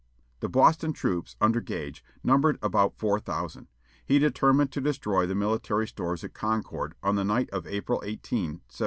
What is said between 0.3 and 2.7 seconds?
The Boston troops, under Gage, numbered